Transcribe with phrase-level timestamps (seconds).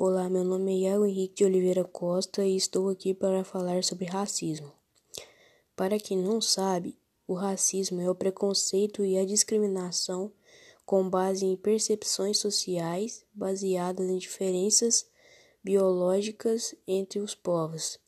[0.00, 4.04] Olá, meu nome é Iago Henrique de Oliveira Costa e estou aqui para falar sobre
[4.04, 4.72] racismo.
[5.74, 10.32] Para quem não sabe, o racismo é o preconceito e a discriminação
[10.86, 15.04] com base em percepções sociais baseadas em diferenças
[15.64, 17.98] biológicas entre os povos,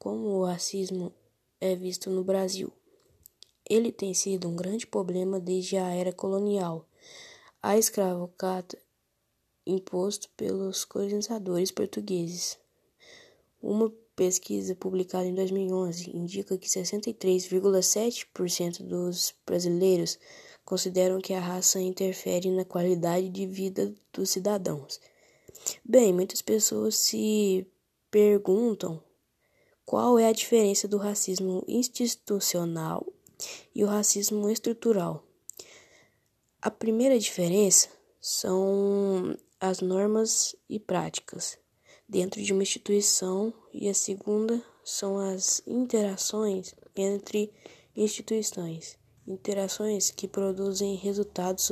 [0.00, 1.14] como o racismo
[1.60, 2.72] é visto no Brasil.
[3.64, 6.88] Ele tem sido um grande problema desde a era colonial.
[7.62, 8.76] A escravocrata
[9.70, 12.58] imposto pelos colonizadores portugueses.
[13.62, 20.18] Uma pesquisa publicada em 2011 indica que 63,7% dos brasileiros
[20.64, 25.00] consideram que a raça interfere na qualidade de vida dos cidadãos.
[25.84, 27.66] Bem, muitas pessoas se
[28.10, 29.02] perguntam
[29.84, 33.06] qual é a diferença do racismo institucional
[33.74, 35.24] e o racismo estrutural.
[36.62, 37.88] A primeira diferença
[38.20, 41.58] são as normas e práticas
[42.08, 47.52] dentro de uma instituição e a segunda são as interações entre
[47.94, 51.70] instituições, interações que produzem resultados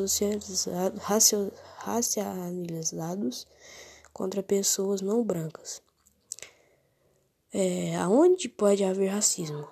[1.79, 3.47] racializados
[4.13, 5.83] contra pessoas não brancas.
[7.53, 9.67] É, aonde pode haver racismo?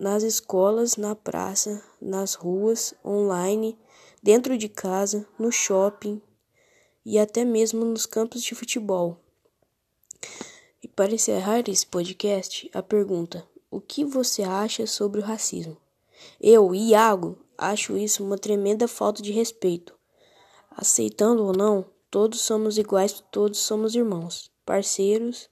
[0.00, 3.78] Nas escolas, na praça, nas ruas, online,
[4.20, 6.20] dentro de casa, no shopping,
[7.04, 9.18] e até mesmo nos campos de futebol.
[10.82, 15.76] E para encerrar esse podcast, a pergunta: o que você acha sobre o racismo?
[16.40, 19.94] Eu, Iago, acho isso uma tremenda falta de respeito.
[20.70, 25.48] Aceitando ou não, todos somos iguais, todos somos irmãos, parceiros.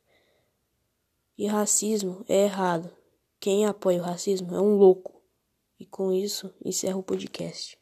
[1.37, 2.91] E racismo é errado.
[3.41, 5.21] Quem apoia o racismo é um louco.
[5.79, 7.77] E com isso, encerro o podcast.